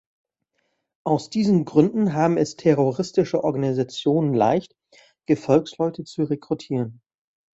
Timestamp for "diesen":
1.29-1.63